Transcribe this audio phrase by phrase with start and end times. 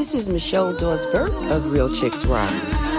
[0.00, 2.50] This is Michelle Dawesberg of Real Chicks Rock.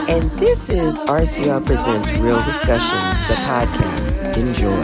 [0.08, 4.20] And this is RCR Presents Real Discussions, the podcast.
[4.38, 4.84] Enjoy.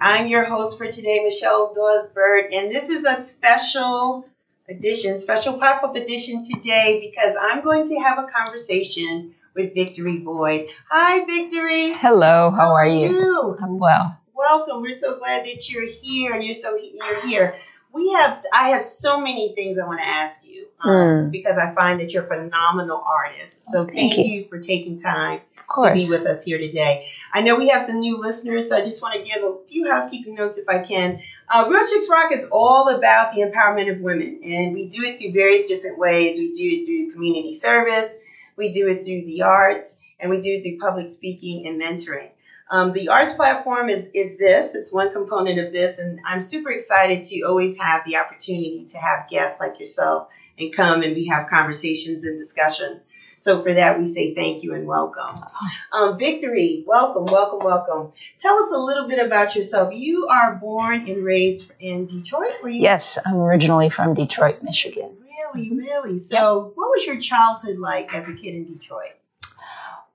[0.00, 4.28] I'm your host for today, Michelle Dawesberg, and this is a special
[4.68, 10.18] edition, special pop up edition today because I'm going to have a conversation with Victory
[10.18, 10.68] Boyd.
[10.88, 11.92] Hi, Victory.
[11.94, 13.08] Hello, how are you?
[13.08, 13.58] you?
[13.60, 14.16] I'm well.
[14.32, 14.80] Welcome.
[14.80, 17.56] We're so glad that you're here you're so you're here.
[17.92, 21.30] We have I have so many things I want to ask you um, Mm.
[21.30, 23.66] because I find that you're a phenomenal artist.
[23.66, 24.24] So Thank thank you.
[24.24, 25.40] you for taking time
[25.82, 27.06] to be with us here today.
[27.32, 29.88] I know we have some new listeners, so I just want to give a few
[29.90, 31.20] housekeeping notes if I can.
[31.48, 35.18] Uh, Real Chicks Rock is all about the empowerment of women, and we do it
[35.20, 36.38] through various different ways.
[36.38, 38.16] We do it through community service,
[38.56, 42.30] we do it through the arts, and we do it through public speaking and mentoring.
[42.70, 46.70] Um, the arts platform is, is this, it's one component of this, and I'm super
[46.70, 51.26] excited to always have the opportunity to have guests like yourself and come and we
[51.26, 53.08] have conversations and discussions.
[53.40, 55.42] So for that, we say thank you and welcome.
[55.90, 58.12] Um, Victory, welcome, welcome, welcome.
[58.38, 59.92] Tell us a little bit about yourself.
[59.92, 62.82] You are born and raised in Detroit, were you?
[62.82, 65.16] Yes, I'm originally from Detroit, Michigan.
[65.54, 66.18] Really, really.
[66.18, 69.16] So, what was your childhood like as a kid in Detroit?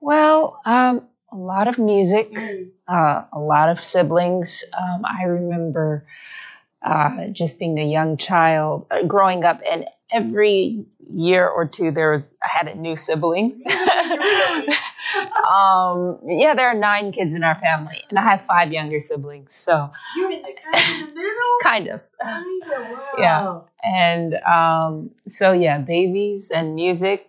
[0.00, 2.70] Well, um, a lot of music, Mm.
[2.88, 4.64] uh, a lot of siblings.
[4.72, 6.06] Um, I remember
[6.82, 12.12] uh, just being a young child, uh, growing up, and every year or two there
[12.12, 13.62] was I had a new sibling.
[15.48, 19.54] Um, yeah, there are nine kids in our family, and I have five younger siblings,
[19.54, 21.52] so You're in the kind of the middle.
[21.62, 22.00] kind of.
[22.22, 22.90] Kind of.
[22.90, 23.14] Wow.
[23.18, 23.60] Yeah.
[23.84, 27.28] and um, so yeah, babies and music,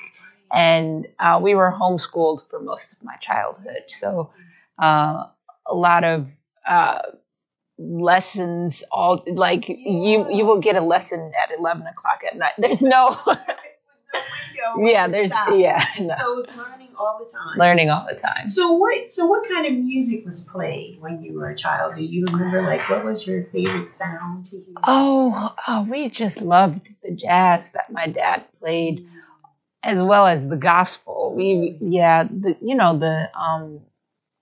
[0.52, 3.84] and uh, we were homeschooled for most of my childhood.
[3.88, 4.32] So
[4.82, 5.26] uh,
[5.66, 6.28] a lot of
[6.68, 7.00] uh,
[7.78, 12.54] lessons, all like you you will get a lesson at eleven o'clock at night.
[12.58, 14.92] There's no window.
[14.92, 15.50] yeah, there's Stop.
[15.58, 16.16] yeah, no.
[16.18, 17.58] So it's learning all the time.
[17.58, 18.48] learning all the time.
[18.48, 19.12] So what?
[19.12, 21.96] So what kind of music was played when you were a child?
[21.96, 22.62] Do you remember?
[22.64, 24.76] Like, what was your favorite sound to hear?
[24.84, 29.08] Oh, oh, we just loved the jazz that my dad played.
[29.88, 31.34] As well as the gospel.
[31.36, 33.82] We yeah, the you know the um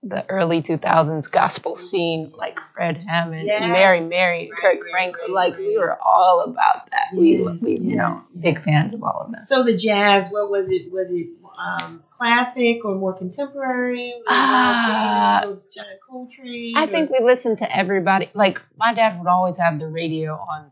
[0.02, 3.66] the early 2000s gospel scene like Fred Hammond, Yeah.
[3.66, 7.06] Mary Mary, Kirk Franklin, like we were all about that.
[7.16, 9.40] we Yes, we you know yes, big fans of all of them.
[9.44, 10.92] So the jazz, what was it?
[10.92, 14.12] Was it um, classic or more contemporary?
[14.28, 15.54] Ah.
[15.72, 16.76] John Coltrane.
[16.76, 18.30] I or- think we listened to everybody.
[18.34, 20.70] Like my dad would always have the radio on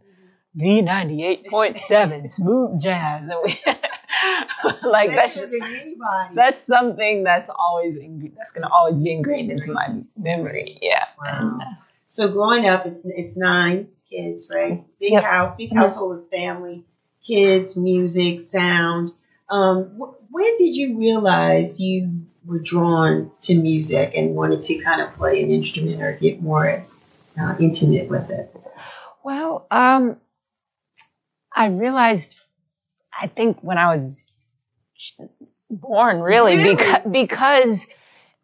[0.56, 3.58] V ninety eight point seven smooth jazz, and we
[4.84, 6.34] like That that's could have been anybody.
[6.34, 7.96] that's something that's always
[8.36, 10.78] that's gonna always be ingrained into my memory.
[10.80, 11.04] Yeah.
[11.20, 11.58] Wow.
[11.60, 11.62] And,
[12.08, 14.84] So growing up, it's it's nine kids, right?
[15.00, 15.24] Big Yep.
[15.24, 15.76] house, big Mhm.
[15.78, 16.84] household with family,
[17.26, 19.10] kids, music, sound.
[19.50, 25.00] Um, wh- when did you realize you were drawn to music and wanted to kind
[25.00, 26.84] of play an instrument or get more
[27.40, 28.54] uh, intimate with it?
[29.24, 30.18] well, um,
[31.54, 32.36] I realized,
[33.18, 34.30] I think when I was
[35.70, 36.74] born, really, Really?
[36.74, 37.86] because because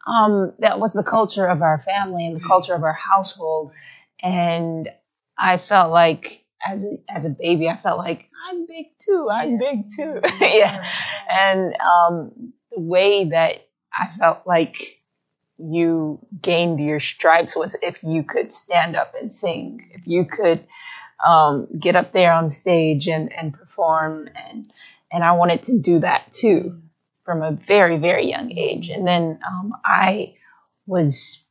[0.06, 3.72] um, that was the culture of our family and the culture of our household,
[4.22, 4.88] and
[5.37, 9.28] I felt like as a, as a baby, I felt like I'm big too.
[9.31, 10.21] I'm big too.
[10.41, 10.87] yeah.
[11.31, 14.77] and um, the way that I felt like
[15.59, 20.65] you gained your stripes was if you could stand up and sing, if you could
[21.25, 24.72] um, get up there on stage and, and perform, and
[25.12, 26.81] and I wanted to do that too
[27.25, 28.88] from a very very young age.
[28.91, 30.34] And then um, I
[30.86, 31.42] was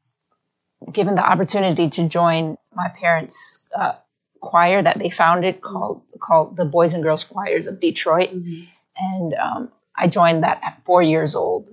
[0.91, 3.93] given the opportunity to join my parents' uh,
[4.41, 8.67] choir that they founded called called the Boys and Girls Choirs of Detroit Mhm.
[8.97, 11.67] and um, I joined that at four years old.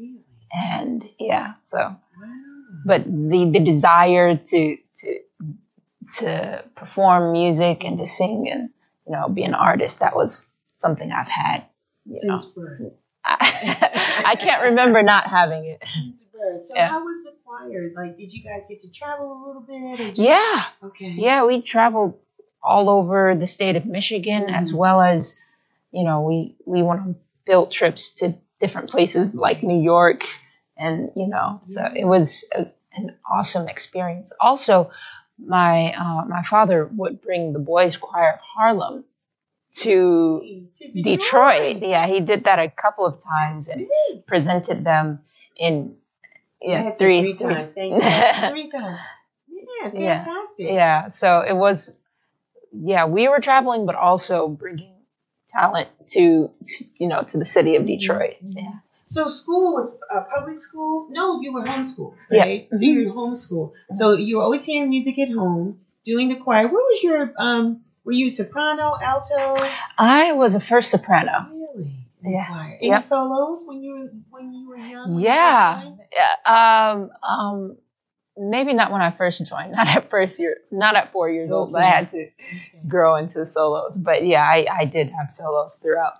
[0.52, 1.96] And yeah, so Wow.
[2.84, 5.20] but the the desire to to
[6.18, 8.70] to perform music and to sing and
[9.06, 10.46] you know be an artist that was
[10.78, 11.64] something I've had.
[12.04, 12.80] You know, Since birth.
[13.24, 15.84] I, I can't remember not having it.
[15.84, 16.64] Since birth.
[16.64, 16.88] So Yeah.
[16.88, 17.90] how was the choir?
[17.96, 20.00] Like, did you guys get to travel a little bit?
[20.00, 21.14] Or just, Yeah, Okay.
[21.16, 22.14] yeah, we traveled
[22.62, 24.76] all over the state of Michigan as Mhm.
[24.76, 25.38] well as
[25.92, 27.16] you know we we went on
[27.46, 30.24] field trips to different places like New York
[30.76, 34.32] and you know so it was a, an awesome experience.
[34.40, 34.90] Also,
[35.38, 39.04] my uh, my father would bring the boys choir of Harlem
[39.78, 41.82] to To Detroit.
[41.82, 43.86] Yeah, he did that a couple of times and
[44.26, 45.20] presented them
[45.56, 45.96] in
[46.62, 47.72] yeah three, three three- times.
[47.76, 48.00] You.
[48.50, 48.98] three times.
[49.48, 50.24] Yeah, Yeah.
[50.24, 50.66] fantastic.
[50.70, 51.94] yeah so it was
[52.72, 54.92] yeah, we were traveling, but also bringing
[55.48, 58.36] talent to, to you know to the city of Detroit.
[58.44, 58.54] Mhm.
[58.54, 58.72] Yeah.
[59.06, 61.06] So school was uh, public school?
[61.10, 62.42] No, you were homeschooled, Yeah.
[62.42, 62.68] right?
[62.74, 63.72] So you were homeschooled.
[63.94, 66.64] So you were always hearing music at home, doing the choir.
[66.66, 67.82] What was your um?
[68.04, 69.56] Were you soprano, alto?
[69.98, 71.48] I was a first soprano.
[71.50, 71.92] Really?
[72.24, 72.46] Yeah.
[72.46, 72.78] Choir.
[72.80, 73.02] Any Yep.
[73.04, 75.14] solos when you were when you were young?
[75.14, 75.90] you Yeah.
[76.12, 77.76] Yeah, Um, um,
[78.36, 79.72] maybe not when I first joined.
[79.78, 80.58] Not at first year.
[80.70, 81.72] Not at four years old.
[81.72, 82.32] But I had to Okay.
[82.88, 83.96] grow into solos.
[83.98, 86.14] But yeah, I, I did have solos throughout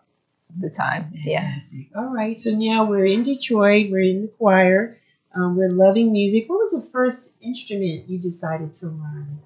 [0.59, 1.11] the time.
[1.13, 1.55] Yeah.
[1.97, 2.39] All right.
[2.41, 3.91] So now we're in Detroit.
[3.91, 4.97] We're in the choir.
[5.35, 6.49] Um, we're loving music.
[6.49, 9.39] What was the first instrument you decided to learn?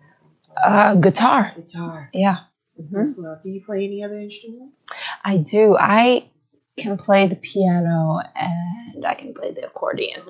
[0.57, 1.53] Uh, guitar.
[1.57, 2.11] Guitar.
[2.13, 2.39] Yeah.
[2.77, 2.93] The Mhm.
[2.93, 3.43] first love.
[3.43, 4.85] Do you play any other instruments?
[5.25, 5.77] I do.
[5.77, 6.29] I
[6.77, 10.23] can play the piano and I can play the accordion.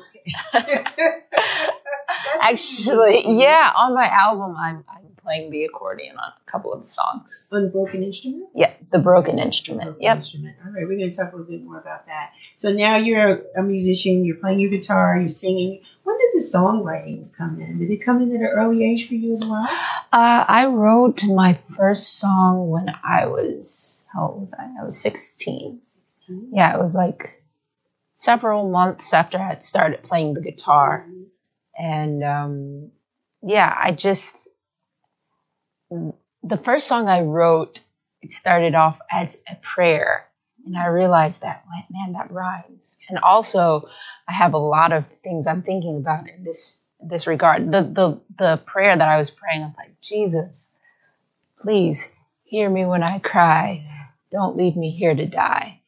[2.40, 6.88] Actually, yeah, on my album, I'm, I'm playing the accordion on a couple of the
[6.88, 7.44] songs.
[7.50, 8.48] Unbroken instrument?
[8.54, 9.84] Yeah, the broken instrument.
[9.84, 10.16] Broken Yep.
[10.16, 10.56] Instrument.
[10.64, 12.32] All right, we're going to talk a little bit more about that.
[12.56, 15.82] So now you're a musician, you're playing your guitar, you're singing.
[16.04, 17.78] When did the songwriting come in?
[17.78, 19.68] Did it come in at an early age for you as well?
[20.12, 24.80] Uh, I wrote my first song when I was, how old was I?
[24.80, 25.80] I was 16.
[26.52, 27.42] Yeah, it was like
[28.14, 31.06] several months after I had started playing the guitar.
[31.80, 32.90] And um,
[33.42, 34.36] yeah, I just
[35.90, 37.80] the first song I wrote
[38.22, 40.26] it started off as a prayer,
[40.66, 42.98] and I realized that man, that rhymes.
[43.08, 43.88] And also,
[44.28, 47.72] I have a lot of things I'm thinking about in this this regard.
[47.72, 50.68] The the the prayer that I was praying was like, Jesus,
[51.58, 52.06] please
[52.44, 53.86] hear me when I cry.
[54.30, 55.80] Don't leave me here to die.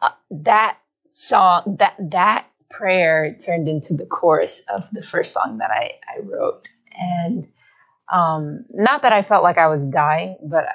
[0.00, 0.78] Uh, that
[1.12, 6.20] song, that that prayer turned into the chorus of the first song that I, I
[6.22, 6.68] wrote.
[6.98, 7.48] And
[8.12, 10.66] um, not that I felt like I was dying, but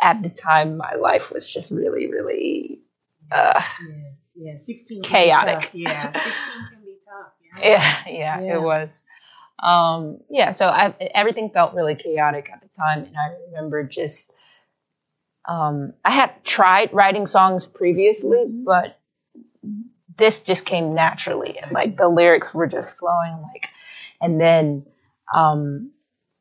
[0.00, 2.82] at the time, my life was just really, really,
[3.30, 4.58] uh, Yeah, yeah.
[4.60, 5.70] 16 Chaotic.
[5.72, 6.32] Yeah, 16
[6.70, 7.32] can be tough.
[7.58, 7.70] Yeah.
[7.70, 8.54] yeah, yeah, Yeah.
[8.56, 9.02] it was.
[9.62, 13.04] Um, yeah, so I, everything felt really chaotic at the time.
[13.04, 14.30] And I remember just,
[15.48, 18.64] um, I had tried writing songs previously, Mhm.
[18.64, 18.98] but
[20.16, 21.58] this just came naturally.
[21.58, 23.68] And like the lyrics were just flowing like,
[24.20, 24.86] and then,
[25.34, 25.90] um,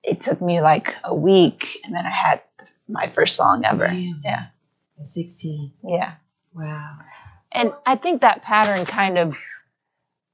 [0.04, 2.42] it took me like a week and then I had
[2.88, 3.86] my first song ever.
[3.86, 4.14] Really?
[4.24, 4.48] Yeah.
[5.00, 5.72] At 16.
[5.88, 6.16] Yeah.
[6.54, 6.98] Wow.
[7.54, 9.38] And I think that pattern kind of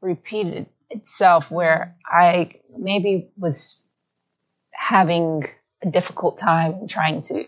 [0.02, 3.80] repeated itself where I maybe was
[4.72, 5.44] having
[5.84, 7.46] a difficult time trying to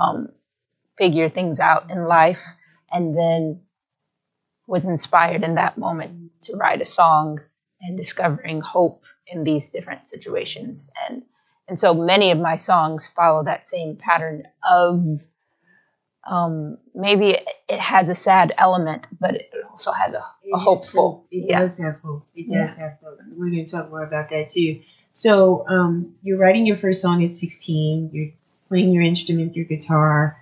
[0.00, 0.28] um,
[0.96, 2.42] figure things out in life
[2.90, 3.60] and then
[4.68, 7.40] was inspired in that moment to write a song
[7.80, 11.22] and discovering hope in these different situations and
[11.66, 15.20] and so many of my songs follow that same pattern of
[16.28, 17.30] um, maybe
[17.68, 20.24] it- has a sad element, but it also has a,
[20.54, 21.26] a hopeful.
[21.30, 21.60] It yeah.
[21.60, 22.26] does have hope.
[22.34, 22.66] It Yeah.
[22.66, 23.18] does have hope.
[23.36, 24.80] We're going to talk more about that too.
[25.14, 28.10] So, um, you're writing your first song at 16.
[28.12, 28.32] You're
[28.68, 30.36] playing your instrument, your guitar.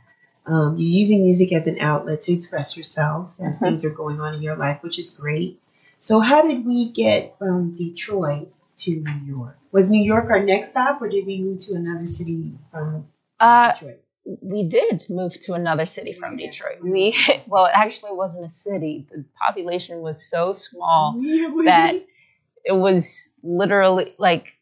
[0.47, 3.63] Um, you're using music as an outlet to express yourself as Mhm.
[3.63, 5.61] things are going on in your life, which is great.
[5.99, 9.59] So, how did we get from Detroit to New York?
[9.73, 13.07] Was New York our next stop, or did we move to another city from
[13.41, 14.01] Uh, Detroit?
[14.43, 16.47] we did move to another city from Yeah.
[16.47, 16.81] Detroit.
[16.83, 17.15] We
[17.49, 19.07] well, it actually wasn't a city.
[19.11, 21.65] The population was so small Really?
[21.67, 21.95] that
[22.65, 24.56] it was literally like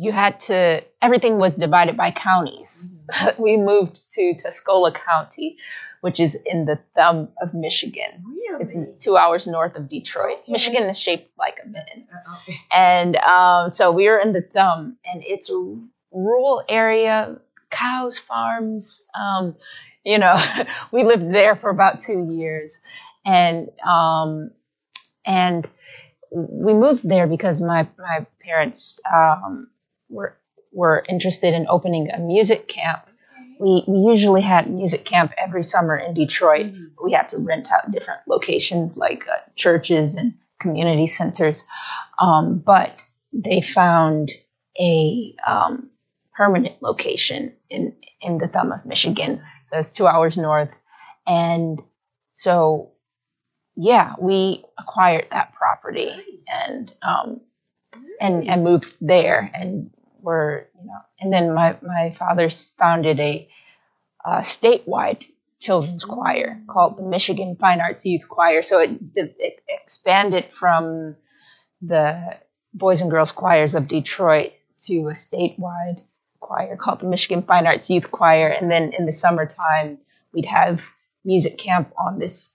[0.00, 0.82] you had to.
[1.02, 2.94] Everything was divided by counties.
[3.38, 5.58] we moved to Tuscola County,
[6.00, 8.24] which is in the thumb of Michigan.
[8.60, 8.86] It's Really?
[8.98, 10.38] two hours north of Detroit.
[10.42, 10.52] Okay.
[10.52, 12.08] Michigan is shaped like a mitten.
[12.12, 12.58] Uh, okay.
[12.72, 15.76] And um, so we were in the thumb, and it's a
[16.12, 17.36] rural area,
[17.70, 19.02] cows, farms.
[19.14, 19.54] Um,
[20.02, 20.36] you know,
[20.92, 22.80] we lived there for about two years,
[23.26, 24.50] and um,
[25.26, 25.68] and
[26.32, 29.68] we moved there because my my parents um,
[30.10, 30.36] were
[30.72, 33.02] were interested in opening a music camp.
[33.58, 36.90] We we usually had music camp every summer in Detroit Mhm.
[37.02, 41.64] we had to rent out different locations like uh, churches and community centers.
[42.18, 43.02] Um, but
[43.32, 44.30] they found
[44.78, 45.90] a um,
[46.34, 49.42] permanent location in in the thumb of Michigan.
[49.70, 50.70] That's two hours north,
[51.26, 51.82] and
[52.34, 52.92] so
[53.76, 56.10] yeah, we acquired that property
[56.48, 57.40] and um,
[58.20, 59.90] and and moved there and
[60.22, 63.48] were you know and then my my father founded a
[64.24, 65.24] uh, statewide
[65.60, 68.62] children's choir called the Michigan Fine Arts Youth Choir.
[68.62, 71.16] So it, it expanded from
[71.82, 72.38] the
[72.72, 74.52] Boys and Girls Choirs of Detroit
[74.84, 76.00] to a statewide
[76.40, 78.48] choir called the Michigan Fine Arts Youth Choir.
[78.48, 79.98] And then in the summertime,
[80.32, 80.80] we'd have
[81.24, 82.50] music camp on this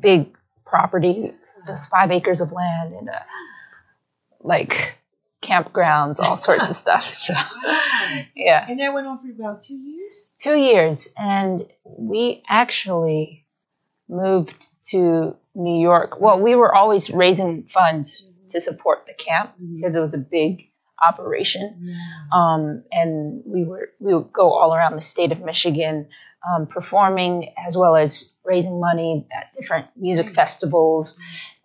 [0.00, 1.32] big property,
[1.66, 3.18] there's five acres of land and uh,
[4.40, 4.98] like
[5.48, 7.04] campgrounds, all sorts of stuff.
[7.14, 7.34] So,
[8.34, 8.64] yeah.
[8.68, 10.30] And that went on for about two years?
[10.38, 11.08] Two years.
[11.16, 13.46] And we actually
[14.08, 14.54] moved
[14.90, 16.20] to New York.
[16.20, 20.70] Well, we were always raising funds to support the camp because it was a big
[21.00, 21.96] operation.
[22.32, 26.08] Um, and we were we would go all around the state of Michigan
[26.48, 31.18] um, performing as well as raising money at different music festivals.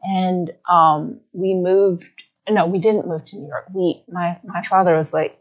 [0.03, 2.22] And um, we moved.
[2.50, 3.65] No, we didn't move to New York.
[3.73, 5.39] We my my father was like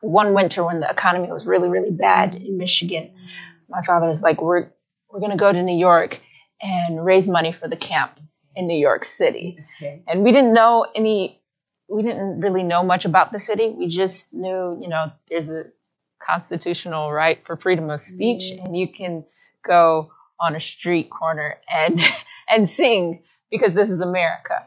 [0.00, 3.12] one winter when the economy was really really bad in Michigan.
[3.68, 4.70] My father was like, we're
[5.08, 6.20] we're gonna go to New York
[6.60, 8.18] and raise money for the camp
[8.54, 9.58] in New York City.
[9.78, 10.02] Okay.
[10.06, 11.40] And we didn't know any,
[11.88, 13.70] we didn't really know much about the city.
[13.70, 15.64] We just knew, you know, there's a
[16.24, 19.24] constitutional right for freedom of speech, and you can
[19.66, 22.00] go on a street corner and
[22.48, 24.64] and sing because this is America.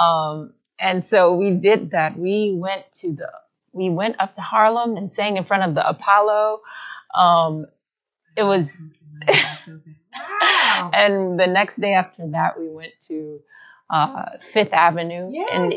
[0.00, 2.18] Um, and so we did that.
[2.18, 3.30] We went to the,
[3.72, 6.60] we went up to Harlem and sang in front of the Apollo.
[7.14, 7.66] Um,
[8.36, 8.90] it was
[9.28, 10.90] wow.
[10.94, 13.40] and the next day after that, we went to
[13.90, 15.72] uh, Fifth Avenue and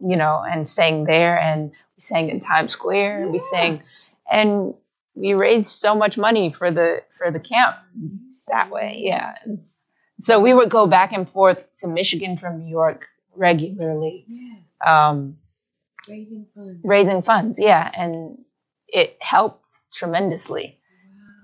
[0.00, 3.28] you know and sang there, and we sang in Times Square.
[3.28, 3.82] We sang,
[4.30, 4.74] and
[5.14, 7.76] we raised so much money for the for the camp
[8.48, 8.96] that way.
[8.98, 9.60] Yeah, And
[10.20, 14.56] so we would go back and forth to Michigan from New York regularly, Yeah.
[15.08, 15.38] um,
[16.08, 16.80] Raising funds.
[16.84, 17.58] raising funds.
[17.58, 18.38] Yeah, and
[18.88, 20.78] it helped tremendously.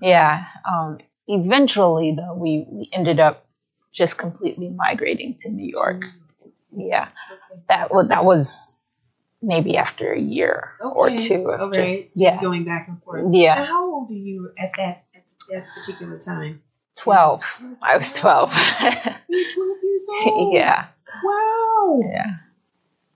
[0.01, 0.45] Yeah.
[0.69, 3.45] Um, eventually, though, we, we ended up
[3.93, 6.03] just completely migrating to New York.
[6.75, 7.07] Yeah.
[7.31, 7.61] Okay.
[7.69, 8.71] That was that was
[9.41, 11.85] maybe after a year or two of Okay.
[11.85, 13.23] just Just going back and forth.
[13.25, 16.61] Now, yeah how old are you at that at that particular time?
[16.95, 17.43] twelve.
[17.81, 18.51] I was twelve.
[19.29, 20.53] You were 12 years old.
[20.53, 20.87] yeah
[21.23, 22.01] Wow.
[22.03, 22.37] yeah.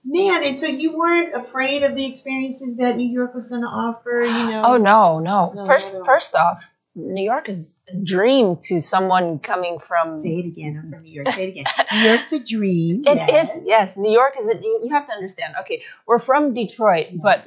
[0.04, 3.68] Man, and so you weren't afraid of the experiences that New York was going to
[3.68, 4.62] offer, you know?
[4.64, 5.52] Oh no no.
[5.54, 6.04] No, First no, no.
[6.04, 10.20] first off, New York is a dream to someone coming from.
[10.20, 10.80] Say it again.
[10.82, 11.28] I'm from New York.
[11.28, 11.64] Say it again.
[11.92, 13.04] New York's a dream.
[13.06, 13.54] It yes.
[13.54, 13.96] is, yes.
[13.96, 14.48] New York is.
[14.48, 15.54] A, you, you have to understand.
[15.60, 17.46] Okay, we're from Detroit, but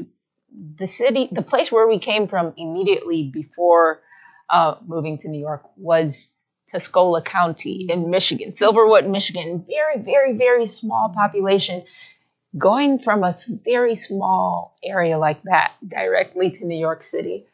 [0.78, 4.02] the city, the place where we came from immediately before
[4.50, 6.30] uh, moving to New York was
[6.72, 9.65] Tuscola County in Michigan, Silverwood, Michigan.
[9.67, 11.84] Very, very, very small population.
[12.57, 17.45] Going from a very small area like that directly to New York City.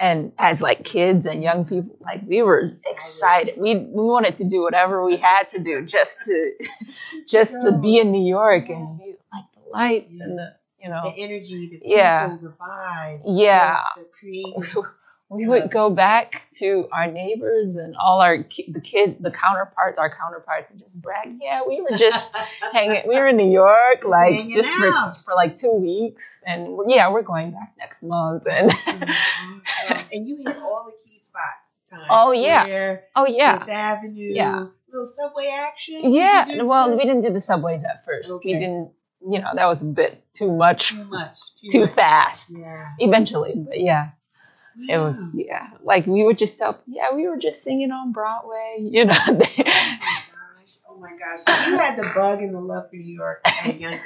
[0.00, 3.54] And as like kids and young people, like we were excited.
[3.58, 6.52] We we wanted to do whatever we had to do just to
[7.28, 11.02] just to be in New York and be like the lights and the you know
[11.14, 12.36] The energy, the people, Yeah.
[12.40, 13.22] the vibe.
[13.26, 13.74] Yeah.
[13.74, 14.84] just The creative.
[15.30, 19.98] we would go back to our neighbors and all our ki- the kid the counterparts
[19.98, 22.30] our counterparts and just brag yeah we were just
[22.72, 24.92] hanging we were in New York like hanging just for,
[25.24, 29.10] for like two weeks and we're, yeah we're going back next month and mm-hmm.
[29.92, 30.06] Awesome.
[30.12, 31.74] and you hit all the key spots.
[31.90, 32.62] Times Oh, yeah.
[32.64, 34.30] Square, oh yeah Fifth Avenue.
[34.34, 34.66] Yeah.
[34.90, 36.00] Little subway action.
[36.12, 39.82] Yeah well we didn't do the subways at first we didn't you know that was
[39.82, 41.36] a bit too much too much.
[41.60, 41.94] Too, too much.
[41.94, 42.86] fast Yeah.
[42.98, 44.10] eventually but yeah
[44.88, 48.76] it was yeah like we would just tell yeah we were just singing on broadway
[48.80, 50.76] you know Oh my gosh.
[50.90, 51.40] Oh my gosh.
[51.40, 54.00] So you had the bug and the love for New York at a young age.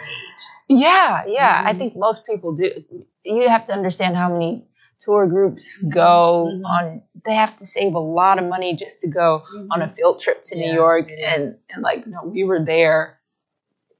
[0.69, 1.79] yeah yeah i Mhm.
[1.79, 2.85] think most people do
[3.25, 4.65] you have to understand how many
[5.01, 6.65] tour groups go Mhm.
[6.65, 10.21] on they have to save a lot of money just to go on a field
[10.21, 13.19] trip to Yeah, new york and and like no we were there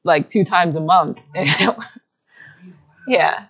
[0.05, 1.19] like two times a month
[3.07, 3.47] yeah.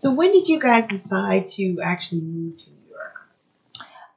[0.00, 3.14] So when did you guys decide to actually move to New York?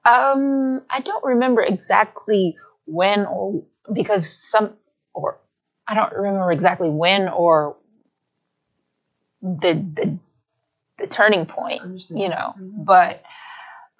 [0.06, 4.76] Um, I don't remember exactly when or because some
[5.14, 5.40] or
[5.88, 7.78] I don't remember exactly when or
[9.42, 10.20] the the
[11.00, 12.56] the turning point, you know.
[12.60, 12.86] Mhm.
[12.86, 13.24] But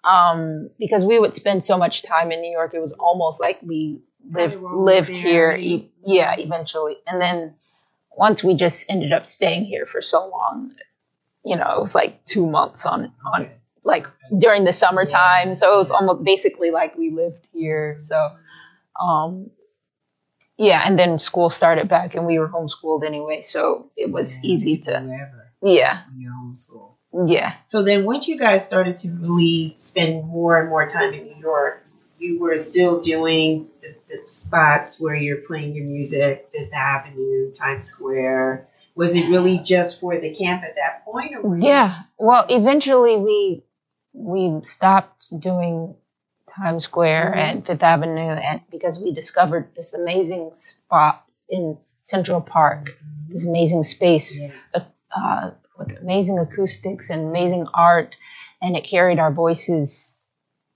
[0.04, 3.60] um, because we would spend so much time in New York, it was almost like
[3.64, 5.52] we lived Probably were always lived here.
[5.54, 7.56] E- yeah, eventually, and then
[8.16, 10.76] once we just ended up staying here for so long,
[11.44, 13.50] you know, it was like two months on on
[13.84, 14.08] like
[14.38, 15.56] during the summertime.
[15.56, 17.98] So it was almost basically like we lived here.
[18.00, 18.32] So,
[19.02, 19.50] um,
[20.58, 23.42] yeah, and then school started back and we were homeschooled anyway.
[23.42, 26.96] So it was easy to, Wherever yeah, in your homeschool.
[27.28, 27.56] yeah.
[27.66, 31.36] So then once you guys started to really spend more and more time in New
[31.42, 31.86] York,
[32.20, 37.88] you were still doing the, the spots where you're playing your music, Fifth Avenue, Times
[37.88, 41.34] Square, Was it really just for the camp at that point?
[41.36, 41.96] Or were you- Yeah.
[42.18, 43.64] Well, eventually we
[44.16, 45.96] we stopped doing
[46.48, 47.40] Times Square Mhm.
[47.40, 52.92] and Fifth Avenue, and because we discovered this amazing spot in Central Park,
[53.28, 54.52] this amazing space Yes.
[55.16, 58.16] uh, with amazing acoustics and amazing art,
[58.62, 60.20] and it carried our voices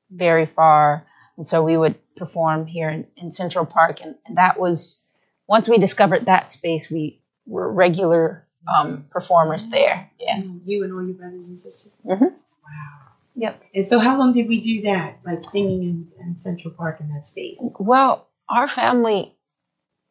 [0.10, 1.06] very far.
[1.38, 5.00] And so we would perform here in, in Central Park, and, and that was
[5.48, 10.10] once we discovered that space, we were regular um, performers there.
[10.20, 10.42] Yeah.
[10.66, 11.94] You and all your brothers and sisters?
[12.06, 12.20] Mhm.
[12.22, 13.00] Wow.
[13.36, 13.64] Yep.
[13.76, 15.20] And so, how long did we do that?
[15.26, 17.62] Like singing in, in Central Park in that space?
[17.80, 19.34] Well, our family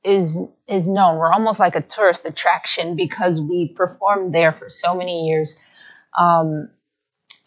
[0.05, 0.39] is
[0.69, 1.19] is known.
[1.19, 5.59] We're almost like a tourist attraction because we performed there for so many years.
[6.17, 6.71] Um,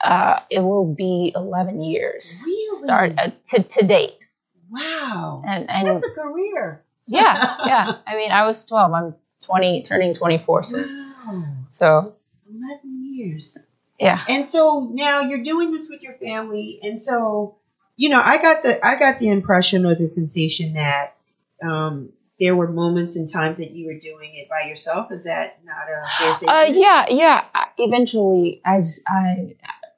[0.02, 2.66] uh, it will be eleven years Really?
[2.78, 4.28] start uh, to to date,
[4.70, 5.44] Wow.
[5.48, 6.84] and and That's a career.
[7.08, 7.98] yeah, yeah.
[8.08, 8.94] I mean, I was twelve.
[8.94, 10.64] I'm twenty, turning twenty four.
[10.64, 11.44] So Wow.
[11.72, 12.16] so
[12.50, 13.58] 11 years.
[14.00, 14.24] yeah.
[14.28, 17.58] And so now you're doing this with your family, and so
[17.96, 21.16] you know, I got the I got the impression or the sensation that
[21.62, 25.12] um, there were moments and times that you were doing it by yourself.
[25.12, 27.44] Is that not a fair Uh, yeah, yeah.
[27.54, 29.56] I- Eventually, as I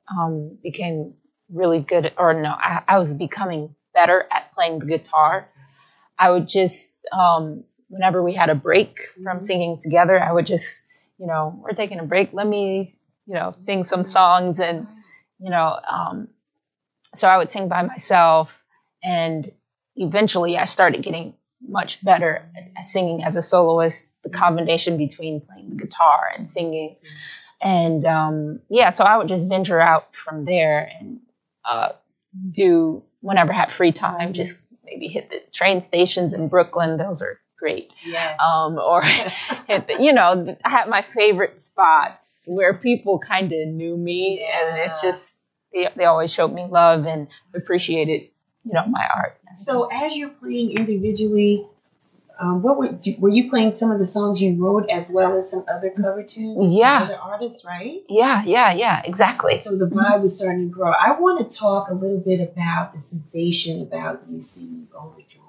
[0.09, 1.13] um, became
[1.49, 5.47] really good, or no, I, I was becoming better at playing the guitar.
[6.17, 9.45] I would just, um, whenever we had a break from Mhm.
[9.45, 10.83] singing together, I would just,
[11.19, 12.33] you know, we're taking a break.
[12.33, 12.95] Let me,
[13.27, 14.87] you know, sing some songs, and
[15.39, 16.29] you know, um,
[17.15, 18.51] so I would sing by myself,
[19.03, 19.49] and
[19.95, 24.07] eventually, I started getting much better as, as singing as a soloist.
[24.23, 26.97] The combination between playing the guitar and singing,
[27.61, 31.21] and um, yeah, so I would just venture out from there and
[31.65, 31.89] uh,
[32.51, 34.33] do whenever I had free time.
[34.33, 37.91] Just maybe hit the train stations in Brooklyn; those are great.
[38.05, 38.37] Yes.
[38.41, 39.01] Um, or
[39.67, 44.45] hit the, you know, I had my favorite spots where people kind of knew me,
[44.51, 45.37] and it's just
[45.73, 48.29] they, they always showed me love and appreciated,
[48.65, 49.37] you know, my art.
[49.55, 51.67] So as you're playing individually,
[52.41, 55.49] um, what were were you playing some of the songs you wrote as well as
[55.51, 56.73] some other cover tunes?
[56.73, 57.03] Yeah.
[57.03, 58.01] other artists, right?
[58.09, 59.59] yeah, yeah, yeah, exactly.
[59.59, 60.91] So the vibe was starting to grow.
[60.91, 65.41] I want to talk a little bit about the sensation about you singing Overjoyed,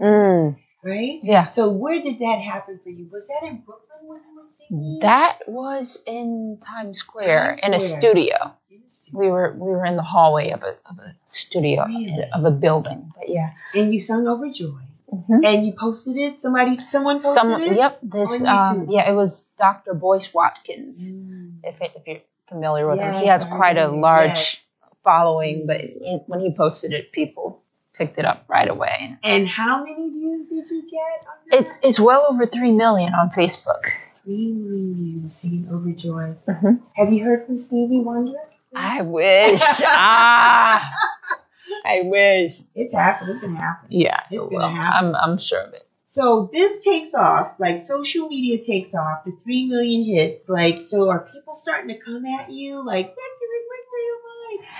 [0.00, 1.20] Mm, right?
[1.22, 1.46] yeah.
[1.48, 3.08] So where did that happen for you?
[3.12, 4.98] Was that in Brooklyn when you were singing?
[5.00, 8.36] That was in Times Square Times in a studio.
[8.70, 9.20] In the studio.
[9.20, 12.18] We were we were in the hallway of a of a studio Really?
[12.32, 13.12] of a building.
[13.16, 13.50] But yeah.
[13.74, 14.82] And you sung over Overjoyed.
[15.12, 15.44] Mhm.
[15.44, 16.40] And you posted it.
[16.40, 17.76] Somebody, someone posted Some it.
[17.76, 17.98] yep.
[18.02, 19.94] This um yeah, it was Dr.
[19.94, 21.12] Boyce Watkins.
[21.12, 21.60] Mm.
[21.62, 24.56] If it, if you're familiar with him, he has quite a large yes.
[25.04, 25.66] following.
[25.66, 27.62] But it, when he posted it, people
[27.98, 29.16] picked it up right away.
[29.22, 31.26] And how many views did you get?
[31.66, 33.84] It's it's well over three million on Facebook.
[34.24, 36.36] three million views singing Overjoyed.
[36.46, 36.80] Mhm.
[36.94, 38.38] Have you heard from Stevie Wonder?
[38.74, 39.60] I wish.
[39.84, 40.90] ah,
[41.84, 42.56] I wish.
[42.74, 43.30] It's happened.
[43.30, 43.88] It's gonna happen.
[43.90, 44.74] Yeah, It's it gonna will.
[44.74, 45.14] happen.
[45.14, 45.82] I'm I'm sure of it.
[46.08, 50.48] So this takes off, like social media takes off, the three million hits.
[50.48, 52.82] Like, so are people starting to come at you?
[52.84, 53.55] Like, Victory, Victory, mine.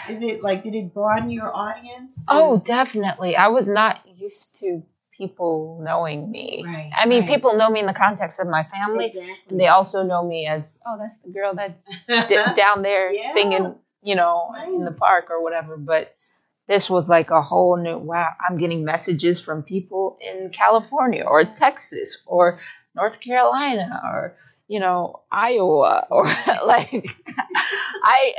[0.08, 2.24] Is it like, did it broaden your audience?
[2.28, 3.36] Oh, definitely.
[3.36, 4.82] I was not used to
[5.16, 6.64] people knowing me.
[6.66, 7.28] Right, I mean, right.
[7.28, 9.34] people know me in the context of my family, exactly.
[9.48, 11.84] and they also know me as, oh, that's the girl that's
[12.28, 13.32] d- down there Yeah.
[13.32, 15.76] singing, you know, in the park or whatever.
[15.76, 16.14] But
[16.68, 18.30] this was like a whole new wow.
[18.46, 22.58] I'm getting messages from people in California or Texas or
[22.94, 24.36] North Carolina or
[24.68, 26.24] you know Iowa or
[26.66, 26.90] like
[28.02, 28.34] I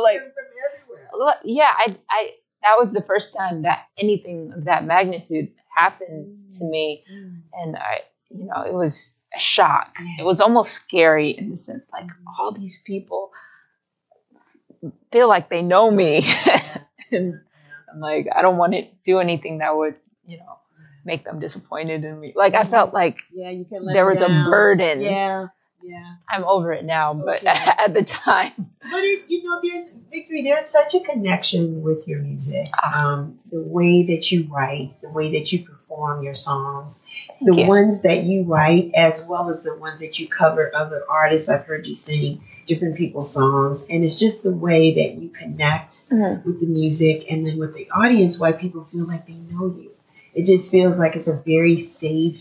[0.00, 1.34] like- coming from everywhere.
[1.44, 2.30] Yeah, I, I,
[2.62, 6.70] that was the first time that anything of that magnitude happened to mm-hmm.
[6.70, 7.36] me, mm-hmm.
[7.54, 8.00] and I,
[8.30, 9.94] you know, it was a shock.
[9.98, 10.22] Yeah.
[10.22, 12.28] It was almost scary in the sense, like mm-hmm.
[12.38, 13.32] all these people
[15.12, 16.24] feel like they know me,
[17.10, 17.40] and
[17.92, 20.58] I'm like, I don't want to do anything that would, you know,
[21.04, 22.32] make them disappointed in me.
[22.34, 25.00] Like I felt like Yeah, you can there was a burden.
[25.02, 25.48] Yeah,
[25.82, 26.14] yeah.
[26.28, 27.48] I'm over it now, but Okay.
[27.78, 30.42] at the time, But it, you know, there's Victory.
[30.42, 32.68] There's such a connection with your music.
[32.74, 33.12] Ah.
[33.14, 37.00] Um, the way that you write, the way that you perform your songs,
[37.40, 37.66] the you.
[37.66, 41.48] ones that you write, as well as the ones that you cover other artists.
[41.48, 46.08] I've heard you sing different people's songs, and it's just the way that you connect
[46.10, 46.44] Mhm.
[46.44, 48.38] with the music and then with the audience.
[48.38, 49.90] Why people feel like they know you.
[50.34, 52.40] It just feels like it's a very safe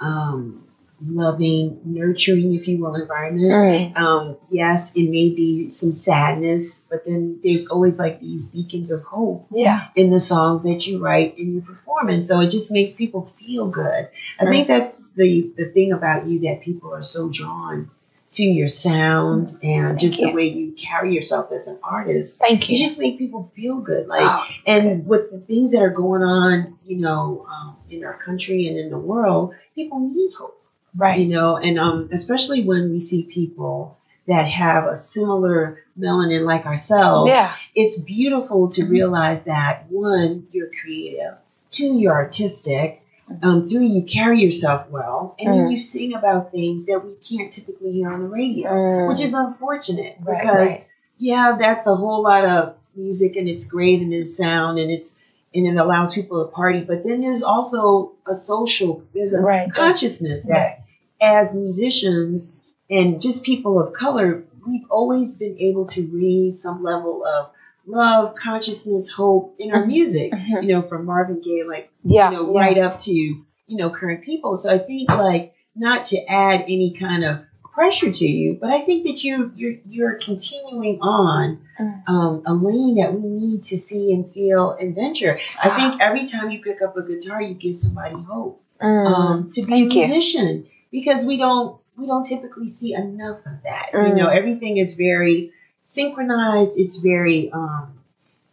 [0.00, 0.64] um,
[1.04, 3.94] loving, nurturing, if you will, environment.
[3.94, 3.96] Mm.
[3.96, 9.02] Um, yes, it may be some sadness, but then there's always like these beacons of
[9.02, 9.86] hope Yeah.
[9.94, 12.08] in the songs that you write and you perform.
[12.08, 14.08] And so it just makes people feel good.
[14.40, 17.90] I think that's the, the thing about you that people are so drawn
[18.30, 22.38] to your sound and Thank just the way you carry yourself as an artist.
[22.38, 22.84] Thank You you.
[22.84, 24.06] just make people feel good.
[24.06, 28.18] Like Oh, and with the things that are going on, you know, um, in our
[28.22, 30.57] country and in the world, people need hope
[30.96, 31.18] right.
[31.20, 33.96] you know, and um, especially when we see people
[34.26, 37.52] that have a similar melanin like ourselves, Yeah.
[37.74, 38.90] it's beautiful to Mhm.
[38.90, 41.34] realize that one, you're creative,
[41.70, 43.02] two, you're artistic,
[43.42, 45.72] um, three, you carry yourself well, and then Mm.
[45.72, 49.08] you sing about things that we can't typically hear on the radio, Mm.
[49.08, 50.86] which is unfortunate Right, because right.
[51.18, 55.12] yeah, that's a whole lot of music and it's great and it's sound and it's
[55.54, 59.72] and it allows people to party, but then there's also a social, there's a Right.
[59.72, 60.80] consciousness that
[61.20, 62.54] as musicians
[62.90, 67.50] and just people of color, we've always been able to raise some level of
[67.86, 70.32] love, consciousness, hope in our music.
[70.32, 70.62] Mhm.
[70.62, 72.30] You know, from Marvin Gaye, like Yeah.
[72.30, 72.60] you know, yeah.
[72.60, 74.56] right up to you know current people.
[74.56, 77.38] So I think like not to add any kind of
[77.78, 82.08] pressure to you, but I think that you you're you're continuing on Mm.
[82.08, 85.38] um, a lane that we need to see and feel and venture.
[85.62, 85.76] I Ah.
[85.76, 89.06] think every time you pick up a guitar, you give somebody hope Mm.
[89.06, 90.00] um, to be Thank a you.
[90.06, 93.86] musician because we don't we don't typically see enough of that.
[93.92, 94.16] You Mm.
[94.16, 95.52] know, everything is very
[95.84, 96.74] synchronized.
[96.82, 97.86] It's very um,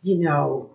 [0.04, 0.70] you know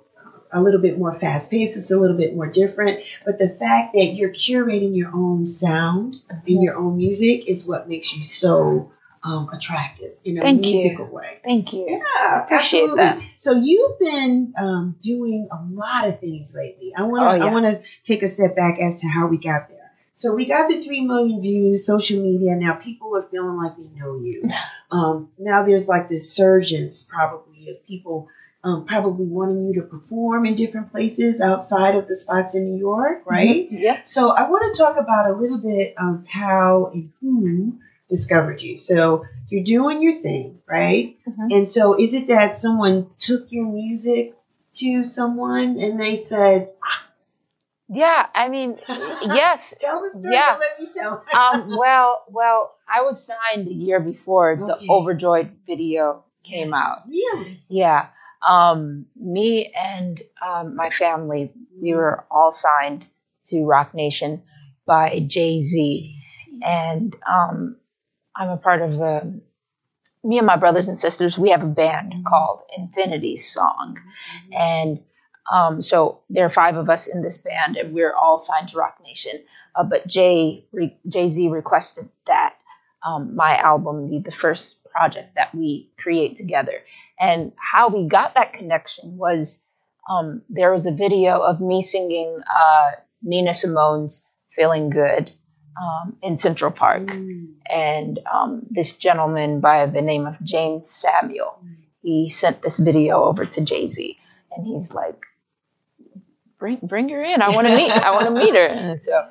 [0.53, 1.77] a little bit more fast paced.
[1.77, 3.01] It's a little bit more different.
[3.25, 6.47] But the fact that you're curating your own sound Mm-hmm.
[6.53, 10.73] and your own music is what makes you so um, attractive in a Thank you.
[10.73, 11.41] musical way.
[11.45, 11.87] Thank you.
[11.89, 13.05] Yeah, appreciate absolutely.
[13.05, 13.23] that.
[13.37, 16.93] So you've been um, doing a lot of things lately.
[16.97, 17.51] I want to Oh, yeah.
[17.51, 19.77] I want to take a step back as to how we got there.
[20.15, 22.55] So we got the three million views, social media.
[22.57, 24.49] Now people are feeling like they know you.
[24.93, 28.29] Um, now there's like this surgence probably of people
[28.63, 32.79] um, probably wanting you to perform in different places outside of the spots in New
[32.79, 33.71] York, right?
[33.71, 33.81] Mhm.
[33.81, 34.01] Yeah.
[34.05, 38.79] So I want to talk about a little bit of how and who discovered you.
[38.79, 41.17] So you're doing your thing, right?
[41.27, 41.57] Mhm.
[41.57, 44.35] And so is it that someone took your music
[44.75, 46.71] to someone and they said,
[47.89, 48.27] Yeah.
[48.35, 49.75] I mean, yes.
[49.79, 50.59] "Tell the story, Yeah.
[50.61, 56.25] let me tell." Um, well, well, I was signed a year before the Overjoyed video
[56.45, 57.09] came out.
[57.09, 57.61] really?
[57.69, 58.07] Yeah.
[58.47, 63.07] Um, me and um, my family, we were all signed
[63.47, 64.43] to Roc Nation
[64.87, 66.17] by Jay Z.
[66.63, 67.77] And um,
[68.37, 69.33] I'm a part of a,
[70.23, 72.25] me and my brothers and sisters, we have a band Mhm.
[72.25, 73.99] called Infinity Song.
[74.53, 75.03] And
[75.51, 78.79] um, so there are five of us in this band, and we're all signed to
[78.79, 79.45] Roc Nation.
[79.75, 82.55] Uh, but Jay re- Jay Z requested that
[83.07, 86.73] um, my album be the first project that we create together.
[87.19, 89.63] And how we got that connection was
[90.09, 92.91] um, there was a video of me singing uh,
[93.23, 95.31] Nina Simone's "Feeling Good"
[95.81, 97.55] um, in Central Park, Mm.
[97.67, 101.63] and um, this gentleman by the name of James Samuel,
[102.03, 104.19] he sent this video over to Jay Z,
[104.51, 105.21] and he's like,
[106.59, 107.41] "Bring bring her in.
[107.43, 107.91] I want to meet.
[107.91, 109.27] I want to meet her." And so,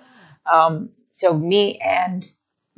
[0.52, 2.26] um, so me and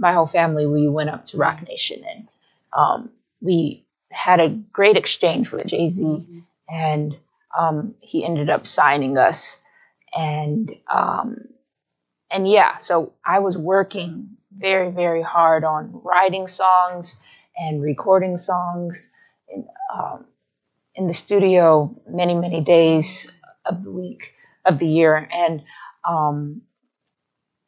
[0.01, 2.27] my whole family, we went up to Roc Nation, and
[2.75, 6.25] um, we had a great exchange with Jay Z,
[6.67, 7.15] and
[7.57, 9.55] um, he ended up signing us,
[10.13, 11.37] and um,
[12.31, 17.15] and yeah, so I was working very very hard on writing songs
[17.55, 19.11] and recording songs
[19.49, 20.25] in, um,
[20.95, 23.29] in the studio many many days
[23.65, 24.33] of the week
[24.65, 25.61] of the year and
[26.07, 26.61] um,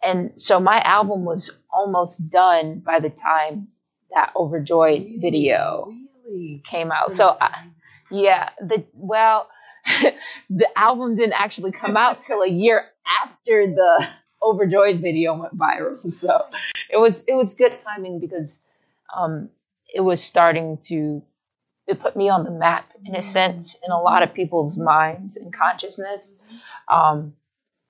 [0.04, 3.68] and so my album was almost done by the time
[4.14, 5.92] that overjoyed video
[6.26, 6.62] Really?
[6.70, 7.14] came out.
[7.14, 7.68] So I,
[8.12, 9.50] yeah the well
[10.50, 12.86] the album didn't actually come out till a year
[13.24, 14.08] after the
[14.42, 15.98] overjoyed video went viral.
[16.14, 16.42] So
[16.90, 18.60] it was it was good timing because
[19.16, 19.50] um
[19.94, 21.22] it was starting to
[21.86, 25.38] it put me on the map in a sense in a lot of people's minds
[25.38, 26.36] and consciousness.
[26.88, 27.34] Um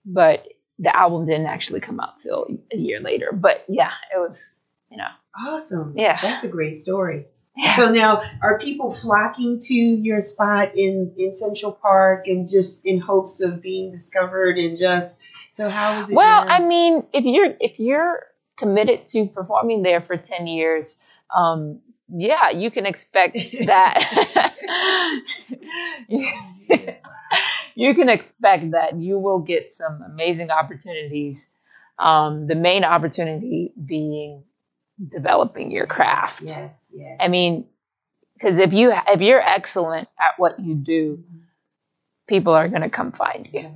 [0.05, 0.47] but
[0.79, 4.53] the album didn't actually come out till a year later but yeah it was
[4.89, 5.93] you know Awesome.
[5.97, 6.19] Yeah.
[6.21, 7.25] That's a great story.
[7.55, 7.75] yeah.
[7.75, 12.99] So now, are people flocking to your spot in in Central Park and just in
[12.99, 15.19] hopes of being discovered and just
[15.53, 16.15] so how is it?
[16.15, 16.51] Well, now?
[16.51, 18.25] I mean, if you're if you're
[18.57, 20.97] committed to performing there for ten years,
[21.35, 24.53] um, yeah, you can expect that.
[27.75, 31.49] You can expect that you will get some amazing opportunities
[31.99, 34.43] Um, the main opportunity being
[35.11, 36.41] developing your craft.
[36.41, 37.17] Yes, yes.
[37.19, 37.65] I mean,
[38.33, 41.23] because if you if you're excellent at what you do,
[42.27, 43.71] people are gonna come find you.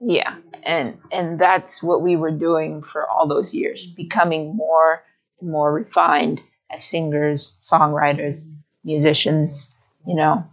[0.00, 5.02] Yeah, and and that's what we were doing for all those years, becoming more
[5.40, 8.42] and more refined as singers, songwriters,
[8.84, 9.74] musicians.
[10.06, 10.44] You know,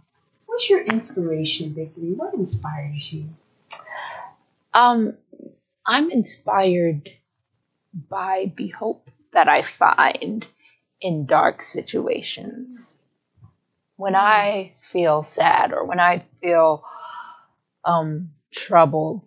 [0.58, 2.14] What's your inspiration, Victory?
[2.14, 3.28] What inspires you?
[4.74, 5.16] um,
[5.86, 7.08] I'm inspired
[7.94, 10.44] by the hope that I find
[11.00, 12.98] in dark situations.
[13.94, 16.82] When I feel sad or when I feel
[17.84, 19.22] um, troubled,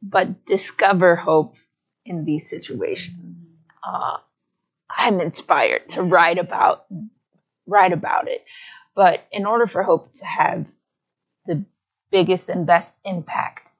[0.00, 1.56] but discover hope
[2.06, 3.52] in these situations,
[3.86, 4.16] uh,
[4.88, 6.86] I'm inspired to write about
[7.66, 8.42] write about it.
[8.96, 10.66] But in order for hope to have
[11.44, 11.64] the
[12.10, 13.70] biggest and best impact,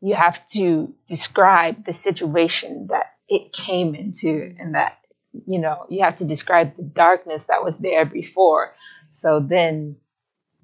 [0.00, 4.98] you have to describe the situation that it came into and that
[5.46, 8.74] you know you have to describe the darkness that was there before.
[9.10, 9.96] So then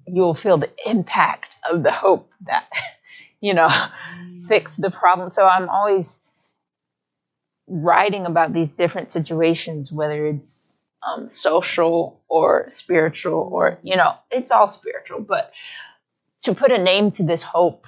[0.05, 2.69] you'll feel the impact of the hope that
[3.39, 3.69] you know
[4.47, 5.29] fix the problem.
[5.29, 6.21] So i'm always
[7.67, 14.51] writing about these different situations whether it's um, social or spiritual or you know it's
[14.51, 15.21] all spiritual.
[15.21, 15.51] But
[16.41, 17.85] to put a name to this hope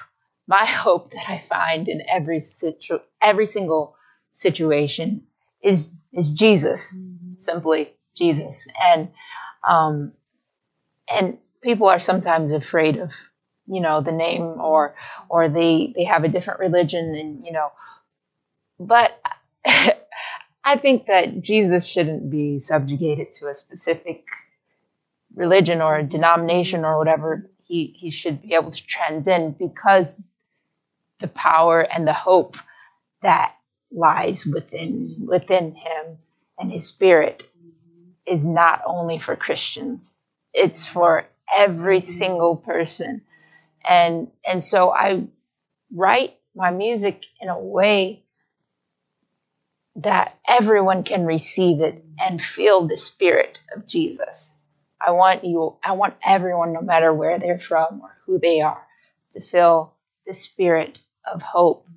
[0.48, 3.96] my hope that I find in every situ- every single
[4.34, 5.24] situation
[5.62, 6.96] is is Jesus,
[7.38, 9.10] simply Jesus, and
[9.68, 10.14] um,
[11.10, 13.12] and people are sometimes afraid of
[13.68, 14.96] you know the name or
[15.30, 17.72] or they they have a different religion and you know,
[18.80, 19.20] but
[20.68, 24.26] I think that Jesus shouldn't be subjugated to a specific
[25.34, 27.50] religion or denomination or whatever.
[27.64, 30.22] He he should be able to transcend because
[31.22, 32.58] the power and the hope
[33.22, 33.54] that
[33.94, 36.18] lies within within him
[36.60, 37.44] and his spirit
[38.26, 40.18] is not only for Christians
[40.54, 41.26] it's for
[41.56, 42.12] every mm-hmm.
[42.12, 43.22] single person
[43.88, 45.28] and and so I
[45.96, 48.26] write my music in a way
[49.98, 54.52] that everyone can receive it and feel the spirit of Jesus
[55.00, 58.82] I want you I want everyone no matter where they're from or who they are
[59.34, 59.94] to feel
[60.26, 61.00] the spirit
[61.32, 61.88] of hope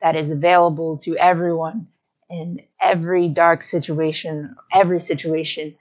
[0.00, 1.88] that is available to everyone
[2.28, 5.76] in every dark situation, every situation.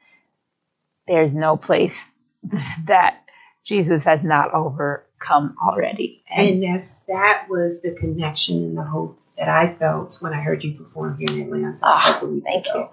[1.07, 2.07] There's no place
[2.85, 3.23] that
[3.65, 6.23] Jesus has not overcome already.
[6.29, 10.63] And that's that was the connection and the hope that I felt when I heard
[10.63, 12.27] you perform here in Atlanta.
[12.27, 12.91] weeks thank ago.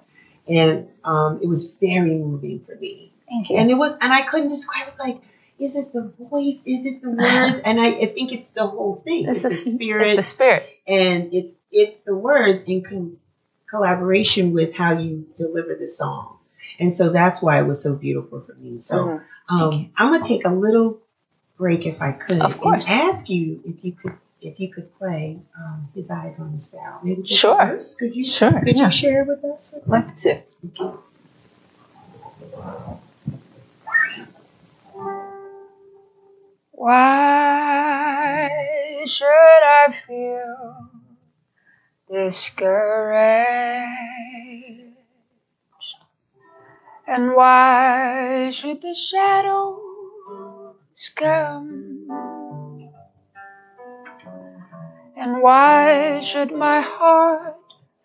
[0.49, 3.13] And um, it was very moving for me.
[3.29, 3.59] thank you.
[3.59, 4.85] And it was, and I couldn't describe.
[4.85, 5.21] I was like,
[5.59, 6.63] is it the voice?
[6.65, 7.61] Is it the words?
[7.67, 9.29] And I, I think it's the whole thing.
[9.29, 10.67] It's, It's the spirit, It's the spirit.
[10.87, 13.19] and it's it's the words in con-
[13.69, 16.39] collaboration with how you deliver the song.
[16.81, 18.81] And so that's why it was so beautiful for me.
[18.81, 19.23] So Mhm.
[19.51, 21.01] um, I'm gonna take a little
[21.59, 22.89] break if I could, Of course.
[22.91, 26.61] and ask you if you could if you could play um, "His Eyes on the
[26.61, 27.61] Sparrow." Maybe just Sure.
[27.61, 27.83] a.
[27.99, 28.87] Could you Sure, Could yeah.
[28.87, 29.75] you share with us?
[29.87, 30.43] Love to.
[36.73, 38.49] Why
[39.07, 40.89] should I feel
[42.11, 43.39] discouraged?
[47.07, 49.81] And why should the shadows
[51.17, 52.28] come?
[55.21, 57.57] And why should my heart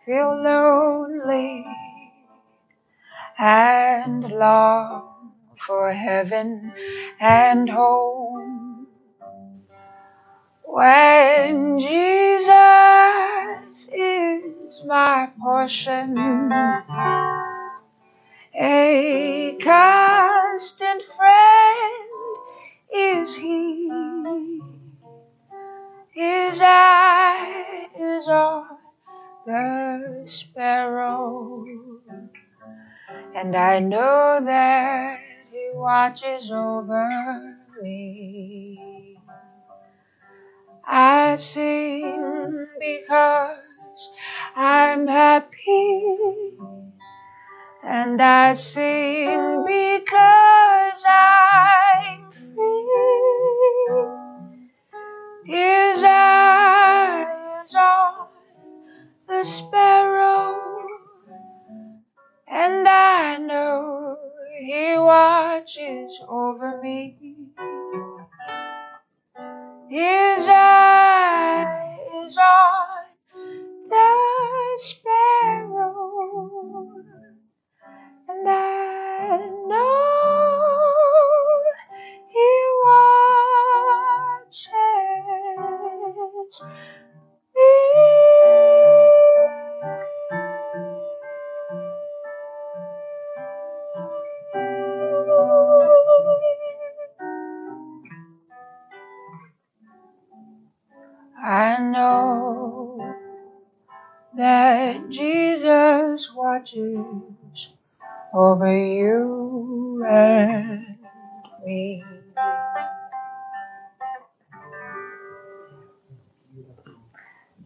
[0.04, 1.64] feel lonely
[3.38, 5.34] and long
[5.68, 6.74] for heaven
[7.20, 8.88] and home?
[10.64, 12.50] When Jesus
[13.94, 16.18] is my portion,
[18.56, 22.38] a constant friend
[22.92, 24.73] is He.
[26.14, 28.78] His eye is on
[29.48, 31.66] the sparrow,
[33.34, 35.18] and I know that
[35.52, 37.10] He watches over
[37.82, 39.18] me.
[40.88, 44.12] I sing because
[44.56, 46.18] I'm happy,
[47.84, 52.23] and I sing because I'm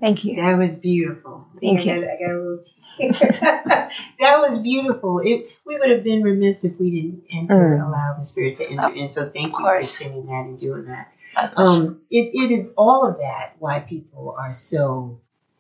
[0.08, 0.38] Thank you.
[0.38, 1.46] That was beautiful.
[1.60, 1.93] Thank you.
[1.96, 2.63] I got a little
[4.20, 5.20] that was beautiful.
[5.20, 7.88] It, we would have been remiss if we didn't enter, Mm.
[7.88, 9.10] allow the Spirit to enter in.
[9.10, 11.12] So thank you for saying that and doing that.
[11.58, 15.20] Um, it, it is all of that why people are so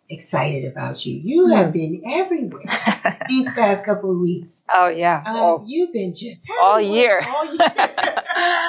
[0.09, 1.19] excited about you.
[1.21, 2.63] You have been everywhere
[3.29, 4.63] these past couple of weeks.
[4.73, 5.21] oh yeah.
[5.25, 7.21] Um, Oh, You've been just all year.
[7.27, 7.57] all year.
[7.59, 8.63] I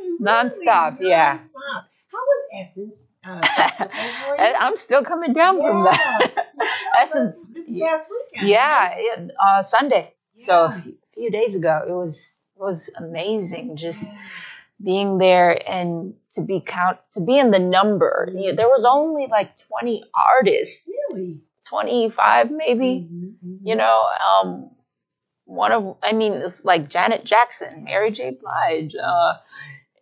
[0.00, 1.38] mean, really, Nonstop, yeah.
[1.38, 1.84] nonstop.
[2.12, 3.06] How was Essence?
[3.24, 4.44] Uh, for you?
[4.44, 6.32] and I'm still coming down from that.
[6.34, 6.66] Yeah.
[7.02, 7.36] Essence.
[7.52, 8.48] This past weekend.
[8.48, 10.14] Yeah, it, uh, Sunday.
[10.36, 10.82] So a
[11.14, 13.76] few, days ago, it was it was amazing.
[13.76, 14.04] Just
[14.82, 18.28] being there and to be count to be in the number.
[18.32, 21.42] There was only like 20 artists, Really?
[21.68, 23.08] 25 maybe.
[23.08, 23.58] Mhm, mhm.
[23.62, 24.70] You know, um,
[25.44, 28.30] one of I mean, it's like Janet Jackson, Mary J.
[28.40, 29.34] Blige, uh,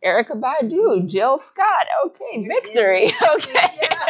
[0.04, 1.86] Erykah Badu, Jill Scott.
[2.06, 3.12] Okay, victory.
[3.34, 3.52] Okay.
[3.82, 4.06] Yeah.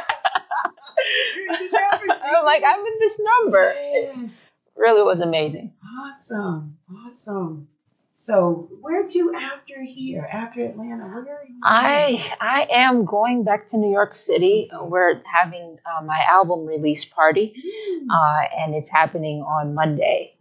[1.36, 3.74] You're in the numbers, I'm like, I'm in this number.
[3.74, 4.28] Yeah.
[4.76, 5.72] really was amazing.
[6.00, 6.76] Awesome.
[7.06, 7.68] Awesome.
[8.14, 10.28] So where to after here?
[10.30, 11.04] After Atlanta?
[11.04, 11.54] Where are you?
[11.62, 14.70] I I am going back to New York City.
[14.78, 18.06] We're having uh, my album release party, Mm.
[18.10, 20.34] uh, and it's happening on Monday,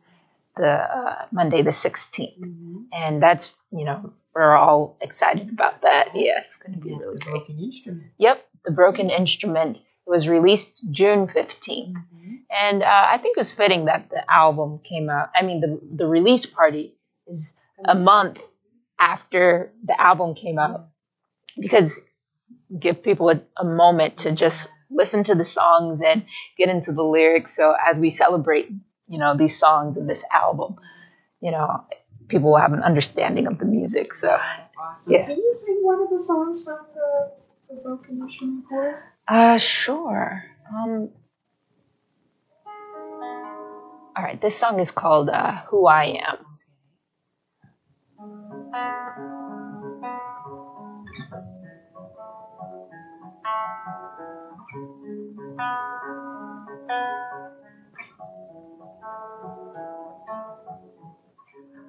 [0.57, 2.85] the uh, Monday the 16th, Mhm.
[2.91, 6.10] and that's you know we're all excited about that.
[6.13, 7.34] Yeah, it's going to be That's really the great.
[7.34, 8.04] broken instrument.
[8.18, 9.78] Yep, the Broken Instrument.
[9.78, 12.36] It was released June 15th, mm-hmm.
[12.50, 15.30] and uh, I think it was fitting that the album came out.
[15.36, 16.96] I mean, the the release party
[17.28, 18.04] is a mm-hmm.
[18.04, 18.42] month
[19.00, 21.62] after the album came out mm-hmm.
[21.62, 22.00] because
[22.78, 26.26] give people a, a moment to just listen to the songs and
[26.58, 27.56] get into the lyrics.
[27.56, 28.70] So as we celebrate,
[29.08, 30.76] you know, these songs and this album,
[31.42, 31.84] you know,
[32.30, 34.15] people will have an understanding of the music.
[34.15, 34.38] So,
[34.80, 35.13] Awesome.
[35.13, 35.26] Yeah.
[35.26, 37.32] Can you sing one of the songs from the,
[37.70, 39.04] the broken instrument chorus?
[39.28, 40.44] uh, sure.
[40.74, 41.10] Um,
[44.15, 46.38] all right, this song is called uh, "Who I Am."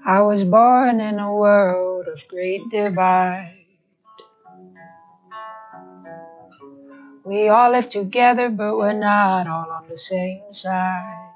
[0.05, 3.67] I was born in a world of great divide.
[7.23, 11.29] We all live together, but we're not all on the same side.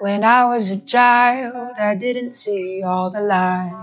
[0.00, 3.74] When I was a child, I didn't see all the lights.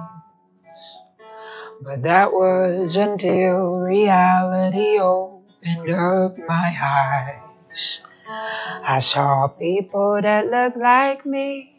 [1.82, 8.02] But that was until reality opened up my eyes.
[8.28, 11.75] I saw people that looked like me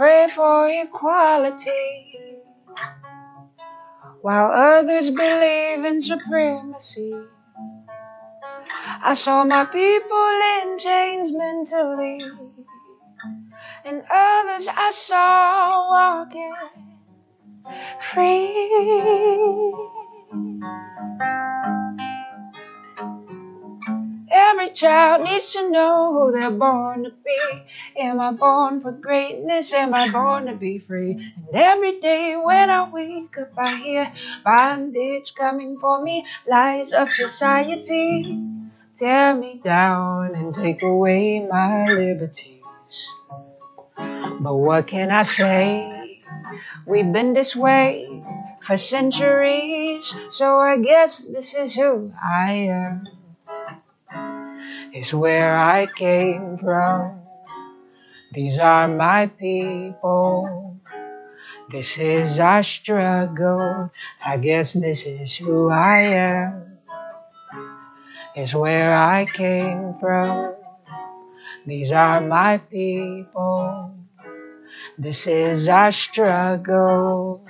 [0.00, 2.14] pray for equality,
[4.22, 7.12] while others believe in supremacy.
[9.04, 12.18] I saw my people in chains mentally,
[13.84, 16.54] and others I saw walking
[18.14, 19.74] free.
[24.50, 27.62] Every child needs to know who they're born to be.
[27.96, 29.72] Am I born for greatness?
[29.72, 31.12] Am I born to be free?
[31.12, 34.12] And every day when I wake up, I hear
[34.44, 38.40] bondage coming for me, lies of society
[38.96, 42.60] tear me down and take away my liberties.
[43.96, 46.22] But what can I say?
[46.86, 48.24] We've been this way
[48.66, 53.06] for centuries, so I guess this is who I am.
[54.92, 57.20] It's where I came from.
[58.32, 60.80] These are my people.
[61.70, 63.92] This is our struggle.
[64.24, 66.78] I guess this is who I am.
[68.34, 70.56] It's where I came from.
[71.66, 73.94] These are my people.
[74.98, 77.46] This is our struggle.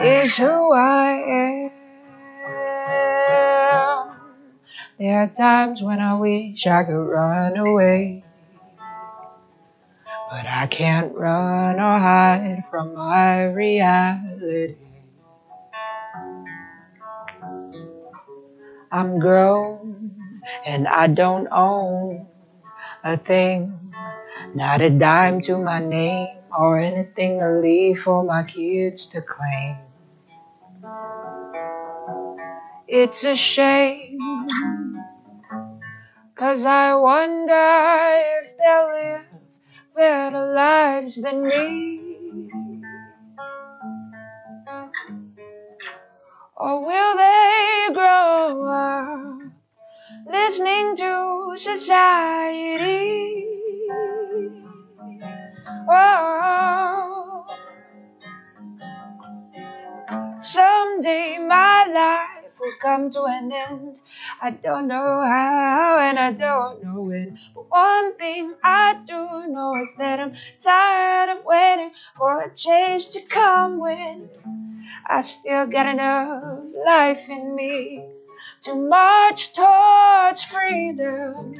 [0.00, 1.57] Is who I am.
[4.98, 8.24] There are times when I wish I could run away.
[10.30, 14.76] But I can't run or hide from my reality.
[18.92, 20.12] I'm grown
[20.66, 22.26] and I don't own
[23.04, 23.92] a thing,
[24.54, 26.28] not a dime to my name.
[26.56, 29.76] or anything to leave for my kids to claim.
[32.88, 34.18] It's a shame,
[36.38, 39.26] cause I wonder if they'll live
[39.94, 42.00] better lives than me.
[46.56, 49.52] Or will they grow up
[50.26, 53.04] listening to society?
[55.90, 57.44] Oh,
[60.40, 62.37] someday my life
[62.68, 63.98] will come to an end.
[64.42, 67.38] I don't know how and I don't know when.
[67.54, 73.08] But one thing I do know is that I'm tired of waiting for a change
[73.10, 74.28] to come when
[75.06, 78.04] I still got enough life in me
[78.62, 81.54] to march towards freedom.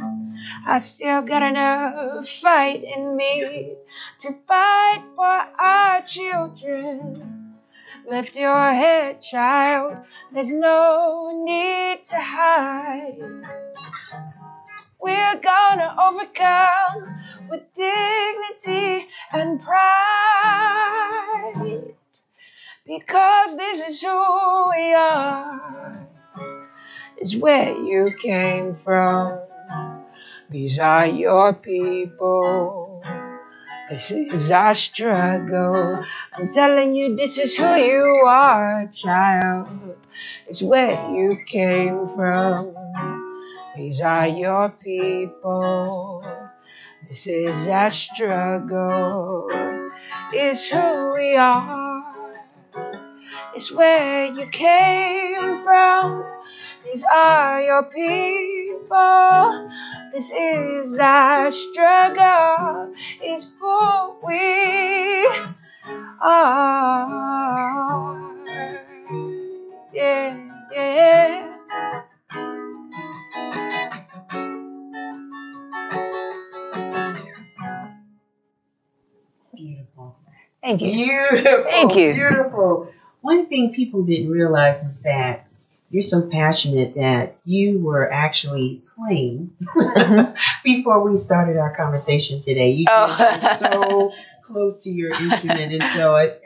[0.67, 3.77] I still got enough fight in me
[4.21, 7.38] to fight for our children.
[8.09, 9.95] Lift your head, child.
[10.33, 13.19] There's no need to hide.
[14.99, 20.95] We're gonna overcome with dignity and pride.
[22.87, 26.09] Because this is who we are.
[27.19, 29.39] it's where you came from.
[30.49, 32.88] These are your people.
[33.91, 36.05] This is our struggle.
[36.35, 39.69] I'm telling you, this is who you are, child.
[40.49, 42.75] It's where you came from.
[43.77, 46.25] These are your people.
[47.09, 49.49] This is our struggle.
[50.33, 52.05] It's who we are.
[53.55, 56.25] It's where you came from.
[56.85, 59.71] These are your people.
[60.13, 62.95] This is our struggle.
[63.21, 65.29] It's who we
[66.21, 68.35] are.
[69.93, 70.37] Yeah,
[70.73, 71.55] yeah.
[79.55, 80.17] Beautiful.
[80.63, 80.93] Thank you.
[80.93, 81.65] Beautiful.
[81.65, 82.13] Thank you.
[82.15, 82.89] Beautiful.
[83.21, 85.48] One thing people didn't realize is that
[85.91, 89.51] you're so passionate that you were actually playing
[90.65, 92.71] before we started our conversation today.
[92.71, 93.57] You Oh.
[93.59, 94.13] so
[94.43, 96.43] close to your instrument, and so it,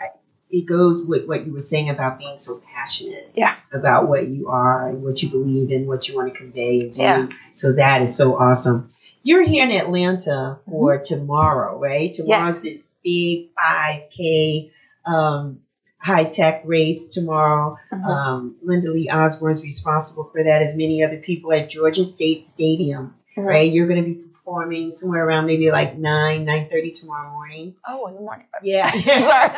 [0.51, 3.57] it goes with what you were saying about being so passionate Yeah.
[3.73, 6.93] about what you are and what you believe in, what you want to convey and
[6.93, 7.03] do.
[7.03, 7.29] Yeah.
[7.55, 8.93] So that is so awesome.
[9.23, 12.13] You're here in Atlanta for tomorrow, right?
[12.13, 14.73] Tomorrow's this big 5K
[15.07, 15.61] um,
[16.03, 17.79] high tech race tomorrow.
[17.93, 18.05] Mhm.
[18.05, 19.23] Um, Linda Lee Osborne
[19.53, 23.45] Osborne's responsible for that, as many other people at Georgia State Stadium, Mhm.
[23.47, 23.71] right?
[23.71, 27.75] You're going to be performing somewhere around maybe like 9, 9.30 tomorrow morning.
[27.89, 28.47] Oh, in the morning.
[28.63, 28.91] Yeah.
[29.21, 29.51] Sorry.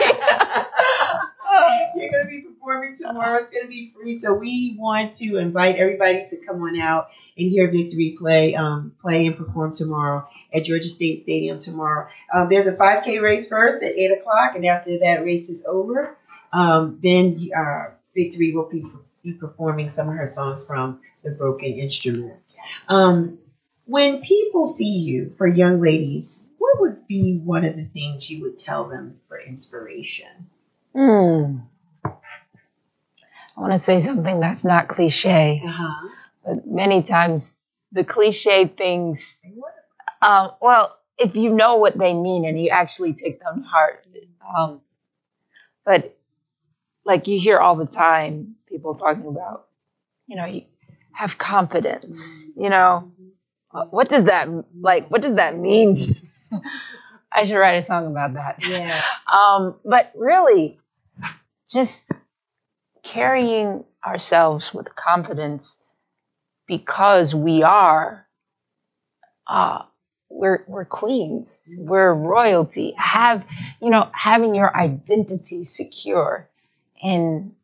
[1.96, 3.38] You're going to be performing tomorrow.
[3.38, 4.14] It's going to be free.
[4.16, 8.92] So we want to invite everybody to come on out and hear Victory play, um,
[9.00, 12.08] play and perform tomorrow at Georgia State Stadium tomorrow.
[12.32, 16.16] Um, there's a 5K race first at 8 o'clock, and after that race is over,
[16.54, 18.84] um, then uh, Victory will be,
[19.22, 22.40] be performing some of her songs from the Broken Instrument.
[22.88, 23.38] Um,
[23.86, 28.42] when people see you, for young ladies, what would be one of the things you
[28.42, 30.48] would tell them for inspiration?
[30.94, 31.58] Hmm.
[33.56, 36.08] I want to say something that's not cliche, Uh-huh.
[36.44, 37.56] but many times
[37.92, 39.36] the cliche things,
[40.22, 44.06] um, well, if you know what they mean and you actually take them to heart,
[44.56, 44.80] um,
[45.84, 46.16] but
[47.04, 49.66] like you hear all the time people talking about,
[50.26, 50.62] you know, you
[51.12, 53.12] have confidence, you know,
[53.90, 54.48] what does that
[54.80, 55.10] like?
[55.10, 55.96] What does that mean?
[57.32, 58.58] I should write a song about that.
[58.62, 59.02] Yeah.
[59.32, 60.78] Um, but really,
[61.68, 62.12] just
[63.02, 65.78] carrying ourselves with confidence
[66.68, 68.26] because we are,
[69.48, 69.82] uh,
[70.28, 72.94] we're, we're queens, we're royalty.
[72.96, 73.44] Have,
[73.80, 76.48] you know, having your identity secure
[77.02, 77.54] in,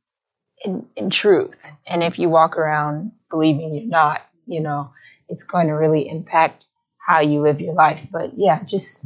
[0.64, 1.56] in, in truth.
[1.86, 4.92] And if you walk around believing you're not, you know,
[5.28, 6.64] it's going to really impact
[6.98, 8.06] how you live your life.
[8.10, 9.04] But yeah, just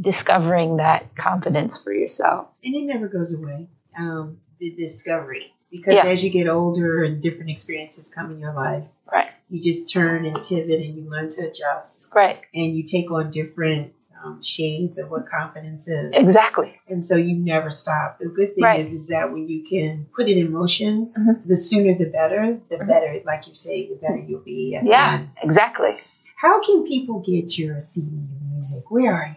[0.00, 2.48] discovering that confidence for yourself.
[2.64, 3.68] And it never goes away.
[3.96, 5.52] Um, the discovery.
[5.70, 6.06] Because Yeah.
[6.06, 9.28] as you get older and different experiences come in your life, Right.
[9.48, 12.38] you just turn and pivot and you learn to adjust Right.
[12.54, 13.93] and you take on different
[14.24, 16.10] um, shades of what confidence is.
[16.14, 16.80] Exactly.
[16.88, 18.18] And so you never stop.
[18.18, 18.80] The good thing Right.
[18.80, 21.46] is, is that when you can put it in motion, Mhm.
[21.46, 22.58] the sooner the better.
[22.70, 22.88] The Mhm.
[22.88, 24.74] better, like you say, the better you'll be.
[24.76, 25.28] At the Yeah, end.
[25.42, 25.96] exactly.
[26.36, 28.10] How can people get your CD
[28.52, 28.90] music?
[28.90, 29.36] Where are you?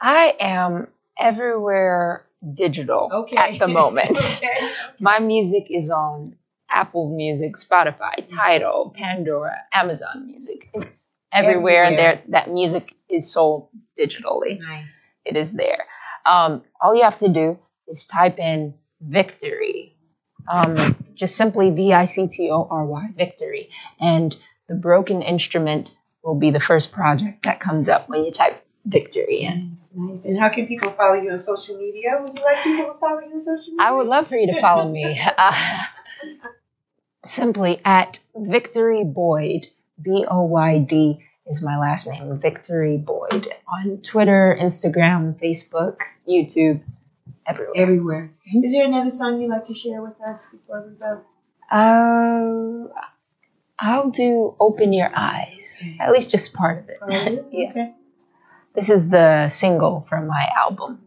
[0.00, 3.36] I am everywhere digital Okay.
[3.36, 4.10] at the moment.
[4.18, 4.70] okay.
[4.98, 6.36] My music is on
[6.70, 10.70] Apple Music, Spotify, Tidal, Pandora, Amazon Music.
[10.74, 11.96] It's everywhere, Everywhere.
[12.14, 13.68] there that music is sold
[13.98, 14.58] digitally.
[14.60, 14.92] Nice.
[15.24, 15.86] It is there.
[16.26, 17.58] Um, all you have to do
[17.88, 19.96] is type in victory.
[20.50, 23.70] Um, just simply V I C T O R Y, victory.
[24.00, 24.34] And
[24.68, 25.90] the broken instrument
[26.22, 29.78] will be the first project that comes up when you type victory in.
[29.94, 30.24] Nice.
[30.24, 32.18] And how can people follow you on social media?
[32.20, 33.76] Would you like people to follow you on social media?
[33.80, 35.20] I would love for you to follow me.
[35.36, 35.78] Uh,
[37.24, 39.66] simply at Victory Boyd,
[40.02, 45.98] B O Y D is my last name, Victory Boyd, on Twitter, Instagram, Facebook,
[46.28, 46.82] YouTube,
[47.46, 47.72] everywhere.
[47.76, 48.30] Everywhere.
[48.46, 51.22] Is there another song you'd like to share with us before we go?
[51.70, 52.88] Uh,
[53.78, 56.98] I'll do Open Your Eyes, at least just part of it.
[57.02, 57.70] Oh, yeah.
[57.70, 57.94] Okay.
[58.74, 61.00] This is the single from my album.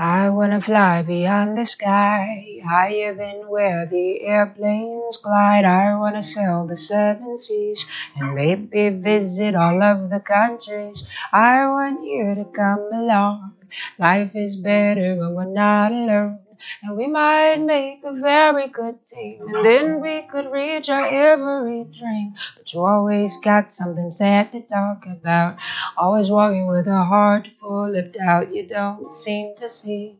[0.00, 5.64] I wanna fly beyond the sky, higher than where the airplanes glide.
[5.64, 7.84] I wanna sail the seven seas
[8.14, 11.04] and maybe visit all of the countries.
[11.32, 13.54] I want you to come along.
[13.98, 16.47] Life is better when we're not alone.
[16.82, 21.84] And we might make a very good team, and then we could reach our every
[21.84, 22.34] dream.
[22.56, 25.56] But you always got something sad to talk about.
[25.96, 28.54] Always walking with a heart full of doubt.
[28.54, 30.16] You don't seem to see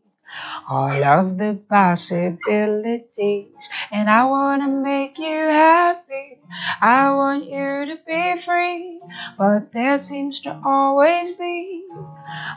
[0.68, 3.68] all of the possibilities.
[3.91, 6.39] And I wanna make you happy.
[6.80, 9.01] I want you to be free.
[9.36, 11.86] But there seems to always be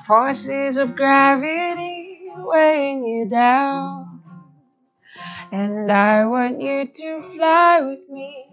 [0.06, 4.22] forces of gravity weighing you down.
[5.52, 8.48] And I want you to fly with me.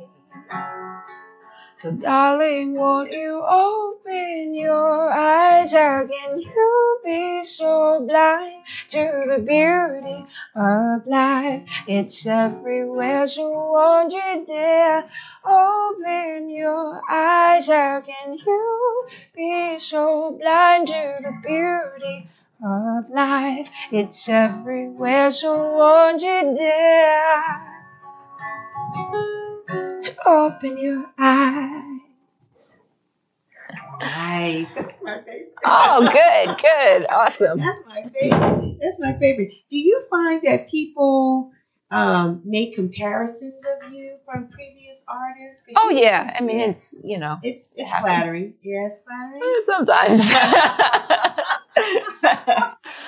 [1.79, 5.73] So, darling, won't you open your eyes?
[5.73, 10.27] How can you be so blind to the beauty
[10.57, 11.63] of life?
[11.87, 15.09] It's everywhere, so won't you dare
[15.45, 17.69] open your eyes?
[17.69, 19.07] How can you
[19.37, 22.29] be so blind to the beauty
[22.61, 23.69] of life?
[23.93, 27.69] It's everywhere, so won't you dare?
[30.03, 32.01] To open your eyes.
[34.01, 34.69] Nice.
[34.75, 35.55] That's my favorite.
[35.65, 37.59] Oh, good, good, awesome.
[37.59, 38.79] That's my favorite.
[38.81, 39.51] That's my favorite.
[39.69, 41.53] Do you find that people
[41.91, 45.63] um, make comparisons of you from previous artists?
[45.77, 46.67] Oh you- yeah, I mean Yeah.
[46.71, 48.15] it's you know It's it's happens.
[48.15, 48.55] flattering.
[48.63, 49.43] Yeah, it's flattering.
[49.65, 50.31] sometimes.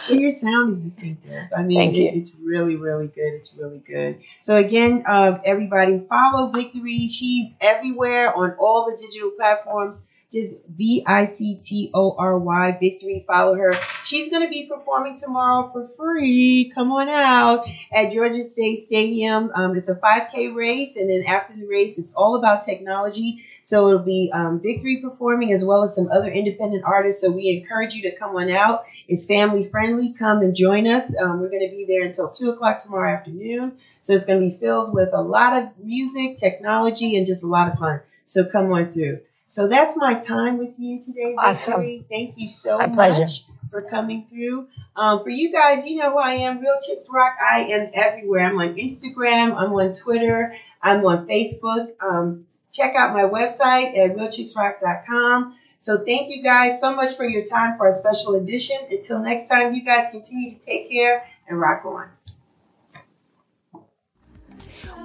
[0.08, 1.48] Well, your sound is distinctive.
[1.56, 3.34] I mean, it, it's really, really good.
[3.34, 4.20] It's really good.
[4.40, 7.08] So again, uh, everybody follow Victory.
[7.08, 10.00] She's everywhere on all the digital platforms.
[10.32, 13.24] Just V I C T O R Y Victory.
[13.26, 13.72] Follow her.
[14.04, 16.70] She's going to be performing tomorrow for free.
[16.72, 19.50] Come on out at Georgia State Stadium.
[19.54, 23.44] Um, it's a 5K race, and then after the race, it's all about technology.
[23.70, 27.20] So it'll be um, Victory performing as well as some other independent artists.
[27.22, 28.82] So we encourage you to come on out.
[29.06, 30.12] It's family friendly.
[30.18, 31.16] Come and join us.
[31.16, 33.76] Um, we're going to be there until 2 o'clock tomorrow afternoon.
[34.02, 37.46] So it's going to be filled with a lot of music, technology, and just a
[37.46, 38.00] lot of fun.
[38.26, 39.20] So come on through.
[39.46, 41.74] So that's my time with you today, Awesome.
[41.74, 42.04] Victory.
[42.10, 43.26] Thank you so My much pleasure.
[43.70, 44.66] for coming through.
[44.96, 46.58] Um, for you guys, you know who I am.
[46.58, 47.36] Real Chicks Rock.
[47.40, 48.46] I am everywhere.
[48.46, 49.54] I'm on Instagram.
[49.54, 50.56] I'm on Twitter.
[50.82, 51.92] I'm on Facebook.
[52.00, 55.56] Um, check out my website at realchicksrock.com.
[55.82, 58.76] So thank you guys so much for your time for a special edition.
[58.90, 62.08] Until next time, you guys continue to take care and rock on.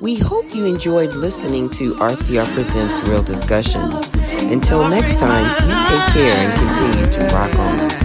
[0.02, 4.12] We hope you enjoyed listening to RCR Presents Real Discussions.
[4.42, 8.05] Until next time, you take care and continue to rock on.